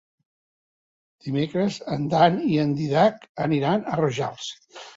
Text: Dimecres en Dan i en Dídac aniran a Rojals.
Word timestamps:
Dimecres 1.25 1.77
en 1.97 2.09
Dan 2.15 2.41
i 2.55 2.59
en 2.65 2.73
Dídac 2.81 3.23
aniran 3.49 3.87
a 3.95 4.03
Rojals. 4.05 4.53